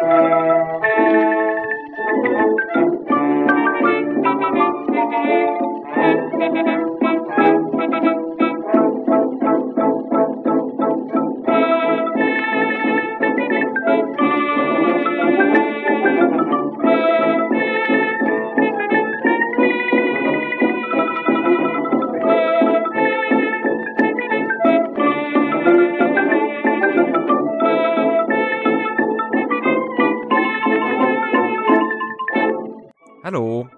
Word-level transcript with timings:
Thank 0.00 0.84
you. 6.68 6.77
Hallo. 33.30 33.68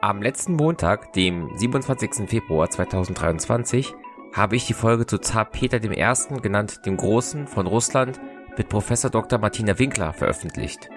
Am 0.00 0.22
letzten 0.22 0.54
Montag, 0.54 1.12
dem 1.12 1.50
27. 1.54 2.26
Februar 2.30 2.70
2023, 2.70 3.92
habe 4.32 4.56
ich 4.56 4.66
die 4.66 4.72
Folge 4.72 5.04
zu 5.04 5.18
Zar 5.18 5.44
Peter 5.44 5.84
I., 5.84 6.40
genannt 6.40 6.86
dem 6.86 6.96
Großen 6.96 7.46
von 7.46 7.66
Russland, 7.66 8.18
mit 8.56 8.70
Professor 8.70 9.10
Dr. 9.10 9.38
Martina 9.38 9.78
Winkler 9.78 10.14
veröffentlicht. 10.14 10.88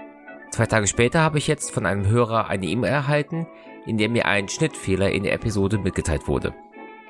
Zwei 0.50 0.66
Tage 0.66 0.88
später 0.88 1.20
habe 1.20 1.40
ich 1.40 1.48
jetzt 1.48 1.72
von 1.72 1.86
einem 1.86 2.08
Hörer 2.08 2.48
eine 2.48 2.68
E-Mail 2.68 2.90
erhalten, 2.90 3.48
in 3.86 3.98
der 3.98 4.08
mir 4.08 4.28
ein 4.28 4.48
Schnittfehler 4.48 5.12
in 5.12 5.24
der 5.24 5.34
Episode 5.34 5.78
mitgeteilt 5.78 6.30
wurde. 6.30 6.54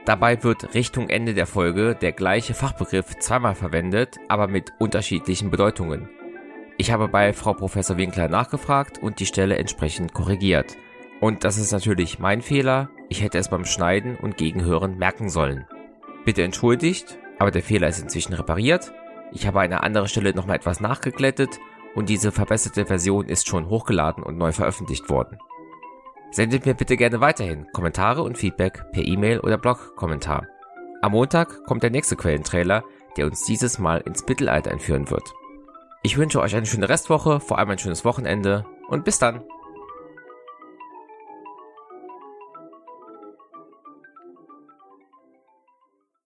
Dabei 0.05 0.43
wird 0.43 0.73
Richtung 0.73 1.09
Ende 1.09 1.35
der 1.35 1.45
Folge 1.45 1.93
der 1.93 2.13
gleiche 2.13 2.55
Fachbegriff 2.55 3.15
zweimal 3.19 3.53
verwendet, 3.53 4.17
aber 4.27 4.47
mit 4.47 4.71
unterschiedlichen 4.79 5.51
Bedeutungen. 5.51 6.09
Ich 6.81 6.91
habe 6.93 7.09
bei 7.09 7.33
Frau 7.33 7.53
Professor 7.53 7.97
Winkler 7.97 8.29
nachgefragt 8.29 8.99
und 8.99 9.19
die 9.19 9.25
Stelle 9.25 9.57
entsprechend 9.57 10.13
korrigiert. 10.13 10.77
Und 11.19 11.43
das 11.43 11.57
ist 11.57 11.71
natürlich 11.71 12.19
mein 12.19 12.41
Fehler. 12.41 12.89
Ich 13.09 13.21
hätte 13.21 13.37
es 13.37 13.49
beim 13.49 13.65
Schneiden 13.65 14.15
und 14.15 14.37
Gegenhören 14.37 14.97
merken 14.97 15.29
sollen. 15.29 15.65
Bitte 16.25 16.43
entschuldigt, 16.43 17.17
aber 17.39 17.51
der 17.51 17.63
Fehler 17.63 17.87
ist 17.87 18.01
inzwischen 18.01 18.33
repariert. 18.33 18.93
Ich 19.31 19.45
habe 19.45 19.59
an 19.59 19.65
einer 19.65 19.83
anderen 19.83 20.07
Stelle 20.07 20.33
nochmal 20.33 20.55
etwas 20.55 20.79
nachgeglättet 20.79 21.59
und 21.95 22.09
diese 22.09 22.31
verbesserte 22.31 22.85
Version 22.85 23.27
ist 23.27 23.47
schon 23.47 23.69
hochgeladen 23.69 24.23
und 24.23 24.37
neu 24.37 24.51
veröffentlicht 24.51 25.09
worden. 25.09 25.37
Sendet 26.31 26.65
mir 26.65 26.75
bitte 26.75 26.95
gerne 26.95 27.21
weiterhin 27.21 27.67
Kommentare 27.73 28.21
und 28.21 28.37
Feedback 28.37 28.83
per 28.91 29.03
E-Mail 29.03 29.39
oder 29.39 29.57
Blog-Kommentar. 29.57 30.47
Am 31.01 31.13
Montag 31.13 31.63
kommt 31.65 31.81
der 31.81 31.89
nächste 31.89 32.15
Quellentrailer, 32.15 32.83
der 33.17 33.25
uns 33.25 33.43
dieses 33.43 33.79
Mal 33.79 34.01
ins 34.01 34.25
Mittelalter 34.27 34.71
entführen 34.71 35.09
wird. 35.09 35.33
Ich 36.03 36.17
wünsche 36.17 36.39
euch 36.39 36.55
eine 36.55 36.65
schöne 36.65 36.87
Restwoche, 36.87 37.39
vor 37.39 37.57
allem 37.57 37.71
ein 37.71 37.79
schönes 37.79 38.05
Wochenende 38.05 38.65
und 38.87 39.05
bis 39.05 39.17
dann. 39.17 39.41